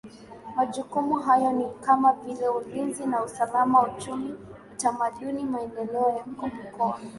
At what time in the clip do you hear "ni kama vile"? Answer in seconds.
1.51-2.47